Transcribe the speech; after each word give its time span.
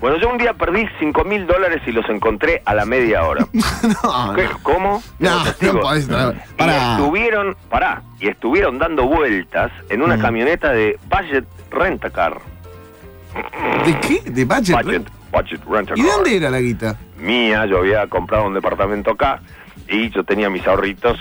Bueno, 0.00 0.16
yo 0.18 0.30
un 0.30 0.38
día 0.38 0.54
perdí 0.54 0.86
5 1.00 1.24
mil 1.24 1.44
dólares 1.48 1.82
y 1.84 1.90
los 1.90 2.08
encontré 2.08 2.62
a 2.64 2.72
la 2.72 2.84
media 2.84 3.24
hora. 3.24 3.44
no, 3.52 4.32
¿Qué? 4.36 4.44
no. 4.44 4.58
¿Cómo? 4.62 5.02
No, 5.18 5.44
no 5.44 5.80
podés 5.80 6.08
traer- 6.08 6.36
Y 6.50 6.54
Pará. 6.56 6.92
estuvieron, 6.92 7.56
pará, 7.68 8.02
y 8.20 8.28
estuvieron 8.28 8.78
dando 8.78 9.06
vueltas 9.08 9.72
en 9.90 10.00
una 10.02 10.16
Mm. 10.16 10.20
camioneta 10.20 10.70
de 10.70 10.96
Budget 11.10 11.44
Rentacar. 11.72 12.38
¿De 13.84 13.98
qué? 13.98 14.30
¿De 14.30 14.44
budget? 14.44 14.76
Budget, 14.84 15.08
budget 15.32 15.64
Rentacar. 15.68 15.98
¿Y 15.98 16.02
de 16.02 16.08
dónde 16.12 16.36
era 16.36 16.50
la 16.50 16.60
guita? 16.60 16.96
Mía, 17.18 17.66
yo 17.66 17.78
había 17.78 18.06
comprado 18.06 18.46
un 18.46 18.54
departamento 18.54 19.10
acá 19.10 19.40
y 19.88 20.10
yo 20.10 20.22
tenía 20.22 20.48
mis 20.48 20.64
ahorritos 20.64 21.18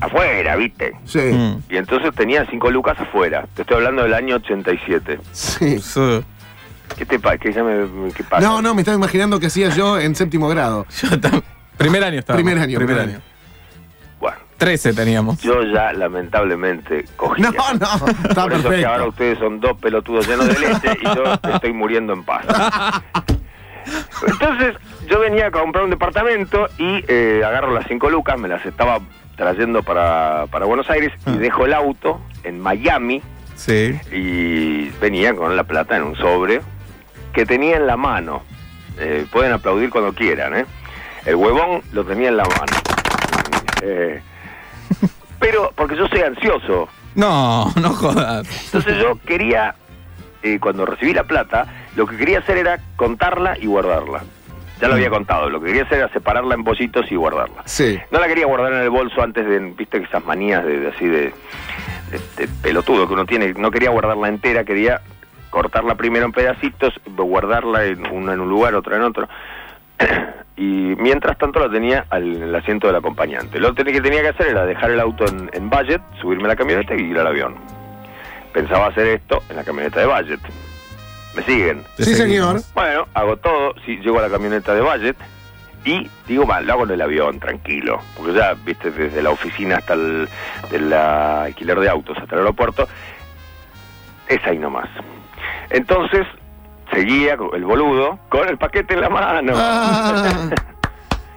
afuera, 0.00 0.54
¿viste? 0.54 0.92
Sí. 1.06 1.18
Mm. 1.18 1.60
Y 1.70 1.76
entonces 1.76 2.14
tenía 2.14 2.46
5 2.48 2.70
lucas 2.70 3.00
afuera. 3.00 3.46
Te 3.54 3.62
estoy 3.62 3.78
hablando 3.78 4.04
del 4.04 4.14
año 4.14 4.36
87. 4.36 5.18
Sí. 5.32 5.80
Sí. 5.80 6.20
¿Qué 6.96 7.04
te 7.06 7.18
pasa? 7.18 7.38
¿Qué, 7.38 7.52
ya 7.52 7.62
me- 7.62 8.12
qué 8.12 8.24
pasa? 8.24 8.46
No, 8.46 8.62
no, 8.62 8.74
me 8.74 8.80
estaba 8.82 8.96
imaginando 8.96 9.38
que 9.38 9.46
hacía 9.46 9.68
yo 9.70 9.98
en 9.98 10.14
séptimo 10.14 10.48
grado. 10.48 10.86
Yo 11.02 11.08
primer 11.76 12.02
año 12.04 12.18
estaba. 12.20 12.36
Primer 12.38 12.58
año, 12.58 12.78
Primer 12.78 12.96
primer 12.96 13.14
año. 13.16 13.22
Bueno, 14.18 14.38
13 14.56 14.94
teníamos. 14.94 15.42
yo 15.42 15.62
ya 15.62 15.92
lamentablemente 15.92 17.04
cogí. 17.16 17.42
No, 17.42 17.50
no, 17.52 18.06
está 18.28 18.42
Por 18.44 18.52
eso 18.54 18.72
es 18.72 18.80
que 18.80 18.86
ahora 18.86 19.04
ustedes 19.06 19.38
son 19.38 19.60
dos 19.60 19.76
pelotudos 19.78 20.26
llenos 20.26 20.46
de 20.48 20.58
leche 20.58 20.98
y 21.02 21.04
yo 21.04 21.24
estoy 21.54 21.72
muriendo 21.74 22.14
en 22.14 22.24
paz. 22.24 22.46
Entonces, 24.26 24.74
yo 25.08 25.20
venía 25.20 25.48
a 25.48 25.50
comprar 25.50 25.84
un 25.84 25.90
departamento 25.90 26.66
y 26.78 27.04
eh, 27.08 27.42
agarro 27.44 27.72
las 27.72 27.86
cinco 27.86 28.08
lucas, 28.10 28.38
me 28.38 28.48
las 28.48 28.64
estaba 28.64 28.98
trayendo 29.36 29.82
para, 29.82 30.46
para 30.50 30.64
Buenos 30.64 30.88
Aires 30.90 31.12
y 31.26 31.30
Ah. 31.30 31.36
dejo 31.36 31.66
el 31.66 31.74
auto 31.74 32.20
en 32.42 32.58
Miami 32.58 33.22
Sí. 33.54 33.98
y 34.12 34.88
venía 35.00 35.34
con 35.34 35.54
la 35.56 35.64
plata 35.64 35.96
en 35.96 36.02
un 36.04 36.16
sobre 36.16 36.62
que 37.36 37.44
tenía 37.46 37.76
en 37.76 37.86
la 37.86 37.98
mano. 37.98 38.42
Eh, 38.98 39.26
pueden 39.30 39.52
aplaudir 39.52 39.90
cuando 39.90 40.14
quieran, 40.14 40.56
¿eh? 40.56 40.64
El 41.26 41.34
huevón 41.36 41.82
lo 41.92 42.02
tenía 42.02 42.28
en 42.30 42.38
la 42.38 42.44
mano. 42.44 42.72
Eh, 43.82 44.22
pero, 45.38 45.70
porque 45.76 45.96
yo 45.96 46.08
soy 46.08 46.20
ansioso, 46.22 46.88
No, 47.14 47.70
no 47.76 47.90
jodas. 47.90 48.48
entonces 48.64 48.96
yo 48.98 49.18
quería, 49.26 49.74
eh, 50.42 50.58
cuando 50.58 50.86
recibí 50.86 51.12
la 51.12 51.24
plata, 51.24 51.66
lo 51.94 52.06
que 52.06 52.16
quería 52.16 52.38
hacer 52.38 52.56
era 52.56 52.80
contarla 52.96 53.58
y 53.58 53.66
guardarla. 53.66 54.22
Ya 54.80 54.88
lo 54.88 54.94
había 54.94 55.10
contado, 55.10 55.50
lo 55.50 55.60
que 55.60 55.66
quería 55.66 55.82
hacer 55.82 55.98
era 55.98 56.08
separarla 56.08 56.54
en 56.54 56.64
bollitos 56.64 57.04
y 57.12 57.16
guardarla. 57.16 57.62
Sí. 57.66 57.98
No 58.10 58.18
la 58.18 58.28
quería 58.28 58.46
guardar 58.46 58.72
en 58.72 58.80
el 58.80 58.90
bolso 58.90 59.22
antes 59.22 59.46
de, 59.46 59.58
viste, 59.76 59.98
esas 59.98 60.24
manías 60.24 60.64
de, 60.64 60.80
de 60.80 60.88
así 60.88 61.06
de, 61.06 61.32
de- 62.10 62.20
de 62.38 62.48
pelotudo 62.62 63.06
que 63.06 63.12
uno 63.14 63.26
tiene. 63.26 63.52
No 63.54 63.70
quería 63.70 63.90
guardarla 63.90 64.28
entera, 64.28 64.64
quería 64.64 65.00
cortarla 65.56 65.94
primero 65.94 66.26
en 66.26 66.32
pedacitos, 66.32 66.92
guardarla 67.06 67.86
en 67.86 68.06
una 68.12 68.34
en 68.34 68.40
un 68.40 68.48
lugar, 68.50 68.74
otra 68.74 68.96
en 68.96 69.02
otro. 69.04 69.26
y 70.58 70.94
mientras 70.98 71.38
tanto 71.38 71.60
la 71.60 71.70
tenía 71.70 72.04
al 72.10 72.36
en 72.36 72.42
el 72.42 72.54
asiento 72.54 72.86
del 72.88 72.96
acompañante. 72.96 73.58
Lo 73.58 73.74
que 73.74 73.82
tenía- 73.82 74.20
que 74.20 74.28
hacer 74.28 74.48
era 74.48 74.66
dejar 74.66 74.90
el 74.90 75.00
auto 75.00 75.24
en, 75.26 75.48
en 75.54 75.70
budget, 75.70 76.02
subirme 76.20 76.44
a 76.44 76.48
la 76.48 76.56
camioneta 76.56 76.94
y 76.94 77.00
ir 77.04 77.18
al 77.18 77.26
avión. 77.26 77.54
Pensaba 78.52 78.88
hacer 78.88 79.06
esto 79.06 79.42
en 79.48 79.56
la 79.56 79.64
camioneta 79.64 79.98
de 80.00 80.06
budget. 80.06 80.40
¿Me 81.34 81.42
siguen? 81.44 81.82
Sí, 81.96 82.14
señor. 82.14 82.60
Bueno, 82.74 83.06
hago 83.14 83.38
todo, 83.38 83.74
sí, 83.86 83.96
llego 84.02 84.18
a 84.18 84.22
la 84.22 84.28
camioneta 84.28 84.74
de 84.74 84.82
budget 84.82 85.16
y 85.86 86.10
digo, 86.28 86.44
mal, 86.44 86.66
lo 86.66 86.72
hago 86.74 86.84
en 86.84 86.90
el 86.90 87.00
avión, 87.00 87.40
tranquilo, 87.40 88.02
porque 88.14 88.34
ya, 88.34 88.52
viste, 88.62 88.90
desde 88.90 89.22
la 89.22 89.30
oficina 89.30 89.76
hasta 89.76 89.94
el 89.94 90.28
del 90.70 90.92
alquiler 90.92 91.80
de 91.80 91.88
autos 91.88 92.18
hasta 92.18 92.34
el 92.34 92.40
aeropuerto, 92.42 92.86
es 94.28 94.44
ahí 94.44 94.58
nomás. 94.58 94.88
Entonces, 95.70 96.26
seguía 96.92 97.36
el 97.52 97.64
boludo 97.64 98.18
con 98.28 98.48
el 98.48 98.56
paquete 98.58 98.94
en 98.94 99.00
la 99.00 99.08
mano. 99.08 99.52
Ah. 99.56 100.48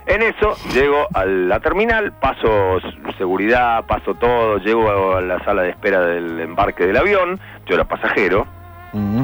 En 0.05 0.23
eso 0.23 0.55
llego 0.73 1.08
a 1.13 1.23
la 1.23 1.59
terminal, 1.59 2.11
paso 2.13 2.80
seguridad, 3.19 3.85
paso 3.85 4.16
todo, 4.16 4.57
llego 4.57 5.16
a 5.16 5.22
la 5.22 5.38
sala 5.44 5.62
de 5.62 5.69
espera 5.69 6.01
del 6.01 6.39
embarque 6.39 6.88
del 6.88 6.97
avión, 6.97 7.39
yo 7.68 7.75
era 7.75 7.84
pasajero, 7.84 8.47
Mm. 8.91 9.22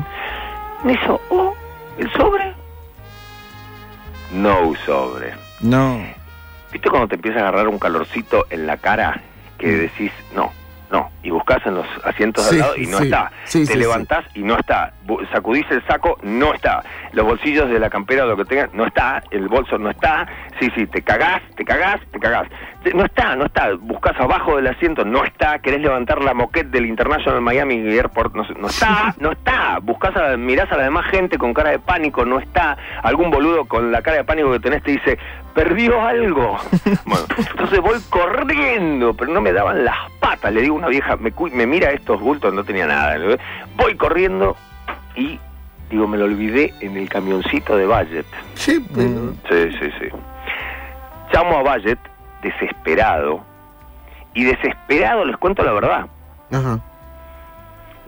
me 0.84 0.94
hizo, 0.94 1.20
oh, 1.32 1.56
el 1.98 2.12
sobre. 2.12 2.54
No 4.32 4.74
sobre. 4.86 5.34
No. 5.62 5.98
¿Viste 6.72 6.88
cuando 6.90 7.08
te 7.08 7.16
empieza 7.16 7.40
a 7.40 7.42
agarrar 7.48 7.68
un 7.68 7.80
calorcito 7.80 8.46
en 8.52 8.68
la 8.68 8.78
cara 8.78 9.22
que 9.58 9.66
Mm. 9.68 9.80
decís, 9.80 10.12
no, 10.36 10.52
no, 10.96 11.10
y 11.24 11.30
buscas 11.30 11.66
en 11.66 11.76
los 11.76 11.86
asientos 12.06 12.46
Sí, 12.46 12.56
de 12.56 12.62
al 12.62 12.68
lado 12.70 12.82
y 12.82 12.88
no 12.88 12.98
sí, 13.00 13.04
está? 13.06 13.32
sí, 13.44 13.66
te 13.66 13.76
levantás 13.76 14.24
y 14.34 14.44
no 14.44 14.58
está. 14.58 14.94
Sacudís 15.34 15.66
el 15.70 15.86
saco, 15.86 16.18
no 16.24 16.54
está. 16.54 16.84
Los 17.12 17.26
bolsillos 17.26 17.70
de 17.70 17.80
la 17.80 17.90
campera 17.90 18.24
o 18.24 18.28
lo 18.28 18.38
que 18.38 18.46
tengas, 18.46 18.74
no 18.74 18.86
está. 18.86 19.22
El 19.30 19.50
bolso 19.50 19.78
no 19.78 19.90
está. 19.90 20.26
Sí, 20.60 20.72
sí, 20.74 20.88
te 20.88 21.02
cagás, 21.02 21.42
te 21.58 21.66
cagás, 21.66 22.00
te 22.12 22.20
cagás. 22.20 22.48
No 22.94 23.04
está, 23.04 23.36
no 23.36 23.46
está. 23.46 23.74
Buscas 23.78 24.18
abajo 24.20 24.56
del 24.56 24.68
asiento, 24.68 25.04
no 25.04 25.26
está. 25.26 25.60
Querés 25.60 25.82
levantar 25.82 26.22
la 26.24 26.34
moquette 26.34 26.68
del 26.70 26.86
International 26.86 27.42
Miami 27.42 27.76
Airport, 27.98 28.34
no, 28.34 28.44
no 28.58 28.68
está, 28.68 29.14
no 29.20 29.34
está. 29.34 29.80
Buscas 29.82 30.16
a, 30.16 30.38
mirás 30.38 30.72
a 30.72 30.78
la 30.78 30.84
demás 30.84 31.06
gente 31.12 31.38
con 31.38 31.54
cara 31.54 31.72
de 31.72 31.80
pánico, 31.80 32.24
no 32.24 32.40
está. 32.40 32.78
Algún 33.04 33.32
boludo 33.32 33.66
con 33.66 33.92
la 33.92 34.02
cara 34.02 34.18
de 34.18 34.24
pánico 34.24 34.52
que 34.54 34.60
tenés 34.62 34.82
te 34.82 34.92
dice, 34.92 35.18
perdió 35.56 36.00
algo. 36.02 36.58
bueno, 37.06 37.26
entonces 37.38 37.80
voy 37.80 37.98
corriendo, 38.10 39.16
pero 39.16 39.32
no 39.34 39.42
me 39.42 39.54
daban 39.54 39.84
las 39.84 40.12
patas. 40.20 40.54
Le 40.54 40.62
digo 40.62 40.76
a 40.76 40.80
una 40.80 40.88
vieja, 40.90 41.16
me, 41.16 41.34
me 41.54 41.66
mira 41.66 41.90
estos 41.92 42.22
bultos, 42.22 42.54
no 42.54 42.64
tenía 42.64 42.86
nada. 42.86 43.18
Voy 43.78 43.96
corriendo 43.96 44.56
y 45.16 45.40
digo, 45.90 46.08
me 46.08 46.18
lo 46.18 46.26
olvidé 46.26 46.74
en 46.82 46.98
el 46.98 47.10
camioncito 47.10 47.78
de 47.78 47.88
Budget. 47.88 48.26
Qué 48.64 48.80
pelo. 48.94 49.22
Mm. 49.22 49.38
Sí, 49.50 49.78
sí, 49.80 49.92
sí. 50.00 50.08
Llamo 51.34 51.58
a 51.58 51.76
Budget 51.76 52.00
desesperado 52.44 53.44
y 54.34 54.44
desesperado 54.44 55.26
les 55.26 55.38
cuento 55.38 55.64
la 55.64 55.72
verdad. 55.72 56.06
Ajá. 56.52 56.80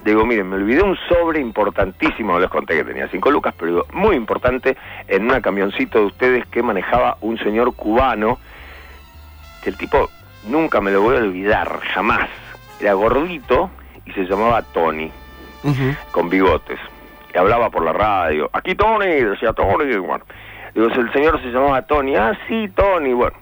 Digo, 0.07 0.25
miren, 0.25 0.47
me 0.50 0.56
olvidé 0.56 0.81
un 0.84 0.97
sobre 1.09 1.41
importantísimo, 1.41 2.31
no 2.31 2.40
les 2.40 2.50
conté 2.50 2.75
que 2.75 2.85
tenía 2.85 3.09
cinco 3.09 3.29
lucas, 3.29 3.53
pero 3.59 3.72
digo, 3.72 3.85
muy 3.91 4.16
importante, 4.16 4.78
en 5.06 5.29
un 5.29 5.41
camioncito 5.41 6.00
de 6.00 6.06
ustedes 6.06 6.45
que 6.45 6.63
manejaba 6.63 7.18
un 7.19 7.38
señor 7.40 7.75
cubano, 7.75 8.40
que 9.62 9.69
el 9.69 9.75
tipo 9.75 10.09
nunca 10.47 10.79
me 10.79 10.91
lo 10.91 11.01
voy 11.01 11.18
a 11.18 11.19
olvidar, 11.19 11.81
jamás. 11.94 12.29
Era 12.79 12.94
gordito 12.94 13.69
y 14.06 14.13
se 14.13 14.23
llamaba 14.23 14.62
Tony, 14.62 15.12
con 16.12 16.29
bigotes. 16.29 16.79
Y 17.35 17.38
hablaba 17.38 17.69
por 17.69 17.84
la 17.84 17.91
radio, 17.91 18.50
aquí 18.53 18.75
Tony, 18.75 19.07
decía 19.07 19.51
Tony, 19.51 19.94
bueno. 19.97 20.24
Digo, 20.74 20.88
el 20.88 21.12
señor 21.12 21.41
se 21.41 21.50
llamaba 21.50 21.81
Tony, 21.81 22.16
ah, 22.16 22.31
sí, 22.47 22.69
Tony, 22.74 23.12
bueno. 23.12 23.35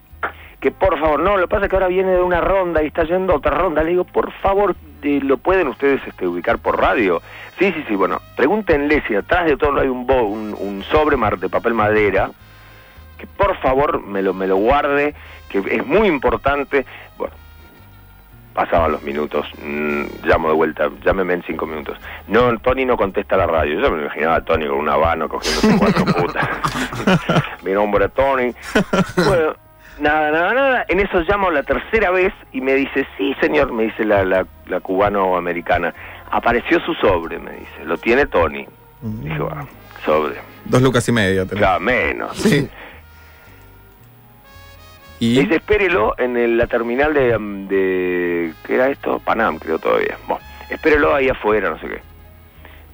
Que 0.65 0.71
por 0.71 0.99
favor, 0.99 1.19
no, 1.19 1.37
lo 1.37 1.43
que 1.43 1.47
pasa 1.51 1.65
es 1.65 1.69
que 1.69 1.75
ahora 1.75 1.89
viene 1.89 2.09
de 2.13 2.21
una 2.23 2.41
ronda 2.41 2.81
y 2.81 2.87
está 2.87 3.03
yendo 3.03 3.33
a 3.33 3.35
otra 3.35 3.51
ronda. 3.55 3.83
Le 3.83 3.91
digo, 3.91 4.03
por 4.03 4.31
favor, 4.31 4.75
¿lo 5.03 5.37
pueden 5.37 5.67
ustedes 5.67 6.01
este, 6.07 6.25
ubicar 6.25 6.57
por 6.57 6.81
radio? 6.81 7.21
Sí, 7.59 7.71
sí, 7.71 7.85
sí, 7.87 7.93
bueno, 7.95 8.19
pregúntenle 8.35 9.03
si 9.07 9.13
atrás 9.13 9.45
de 9.45 9.57
todo 9.57 9.79
hay 9.79 9.89
un, 9.89 10.07
bo- 10.07 10.23
un, 10.23 10.55
un 10.59 10.81
sobre 10.85 11.17
de 11.37 11.49
papel 11.49 11.75
madera, 11.75 12.31
que 13.19 13.27
por 13.27 13.55
favor 13.57 14.01
me 14.01 14.23
lo, 14.23 14.33
me 14.33 14.47
lo 14.47 14.55
guarde, 14.55 15.13
que 15.49 15.59
es 15.59 15.85
muy 15.85 16.07
importante. 16.07 16.83
Bueno, 17.19 17.35
pasaban 18.55 18.93
los 18.93 19.03
minutos, 19.03 19.45
mm, 19.63 20.03
llamo 20.23 20.47
de 20.47 20.55
vuelta, 20.55 20.89
llámeme 21.03 21.35
en 21.35 21.43
cinco 21.43 21.67
minutos. 21.67 21.95
No, 22.27 22.57
Tony 22.57 22.85
no 22.85 22.97
contesta 22.97 23.37
la 23.37 23.45
radio. 23.45 23.79
Yo 23.79 23.91
me 23.91 24.01
imaginaba 24.01 24.37
a 24.37 24.41
Tony 24.43 24.65
con 24.65 24.79
un 24.79 24.89
habano 24.89 25.29
cogiéndose 25.29 25.77
cuatro 25.77 26.05
putas. 26.19 26.49
Mi 27.63 27.71
nombre 27.71 28.05
es 28.05 28.13
Tony. 28.13 28.51
Bueno, 29.27 29.55
nada, 29.99 30.31
nada, 30.31 30.53
nada. 30.53 30.85
En 30.87 30.99
eso 30.99 31.21
llamo 31.21 31.49
la 31.51 31.63
tercera 31.63 32.11
vez 32.11 32.33
y 32.51 32.61
me 32.61 32.73
dice, 32.73 33.07
sí, 33.17 33.35
señor, 33.41 33.71
me 33.71 33.83
dice 33.83 34.03
la, 34.05 34.23
la, 34.23 34.45
la 34.67 34.79
cubano-americana. 34.79 35.93
Apareció 36.31 36.79
su 36.81 36.93
sobre, 36.95 37.39
me 37.39 37.51
dice. 37.51 37.85
Lo 37.85 37.97
tiene 37.97 38.25
Tony. 38.25 38.65
Dije, 39.01 39.37
"Ah, 39.51 39.65
sobre. 40.05 40.35
Dos 40.65 40.81
lucas 40.81 41.07
y 41.07 41.11
medio. 41.11 41.45
tenés. 41.45 41.79
Menos. 41.79 42.35
Sí. 42.37 42.67
Y. 45.19 45.39
Dice, 45.39 45.55
espérelo 45.55 46.13
en 46.17 46.35
el- 46.37 46.57
la 46.57 46.67
terminal 46.67 47.13
de, 47.13 47.37
mm, 47.37 47.67
de... 47.67 48.53
¿Qué 48.65 48.75
era 48.75 48.89
esto? 48.89 49.19
Panam, 49.19 49.57
creo 49.59 49.79
todavía. 49.79 50.17
Bueno, 50.27 50.43
espérelo 50.69 51.15
ahí 51.15 51.29
afuera, 51.29 51.69
no 51.69 51.79
sé 51.79 51.87
qué. 51.87 52.01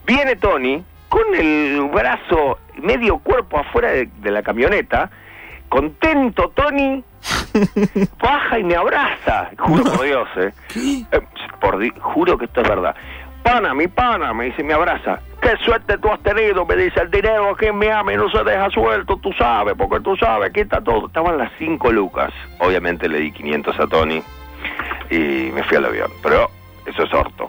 Viene 0.06 0.36
Tony 0.36 0.84
con 1.08 1.34
el 1.34 1.88
brazo, 1.92 2.58
medio 2.80 3.18
cuerpo 3.18 3.58
afuera 3.58 3.90
de, 3.90 4.08
de 4.20 4.30
la 4.30 4.42
camioneta, 4.42 5.10
contento 5.72 6.50
Tony, 6.54 7.02
baja 8.22 8.58
y 8.58 8.62
me 8.64 8.76
abraza. 8.76 9.48
Juro 9.58 9.84
por 9.84 10.04
Dios, 10.04 10.28
¿eh? 10.36 10.52
Eh, 11.10 11.20
por 11.60 11.78
di- 11.78 11.92
juro 11.98 12.36
que 12.36 12.44
esto 12.44 12.60
es 12.60 12.68
verdad. 12.68 12.94
Pana, 13.42 13.72
mi 13.74 13.88
pana, 13.88 14.34
me 14.34 14.44
dice, 14.44 14.62
me 14.62 14.74
abraza. 14.74 15.18
Qué 15.40 15.56
suerte 15.64 15.96
tú 15.98 16.08
has 16.12 16.20
tenido, 16.20 16.66
me 16.66 16.76
dice, 16.76 17.00
el 17.00 17.10
dinero 17.10 17.56
que 17.56 17.72
me 17.72 17.90
ama 17.90 18.12
y 18.12 18.16
no 18.16 18.28
se 18.30 18.44
deja 18.44 18.68
suelto, 18.70 19.16
tú 19.16 19.32
sabes, 19.32 19.74
porque 19.76 19.98
tú 20.00 20.14
sabes, 20.16 20.50
aquí 20.50 20.60
está 20.60 20.80
todo. 20.82 21.06
Estaban 21.06 21.38
las 21.38 21.50
cinco 21.58 21.90
lucas. 21.90 22.32
Obviamente 22.60 23.08
le 23.08 23.18
di 23.18 23.32
500 23.32 23.80
a 23.80 23.86
Tony 23.86 24.22
y 25.10 25.50
me 25.52 25.62
fui 25.64 25.78
al 25.78 25.86
avión. 25.86 26.10
Pero 26.22 26.50
eso 26.86 27.02
es 27.02 27.12
orto. 27.14 27.48